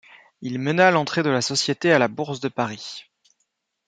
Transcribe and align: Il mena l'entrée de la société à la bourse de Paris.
Il 0.41 0.57
mena 0.57 0.89
l'entrée 0.89 1.21
de 1.21 1.29
la 1.29 1.43
société 1.43 1.91
à 1.93 1.99
la 1.99 2.07
bourse 2.07 2.39
de 2.39 2.47
Paris. 2.47 3.05